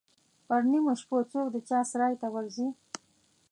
پر 0.47 0.61
نیمو 0.71 0.93
شپو 1.01 1.17
څوک 1.31 1.47
د 1.51 1.57
چا 1.69 1.79
سرای 1.91 2.13
ته 2.21 2.27
ورځي. 2.33 2.67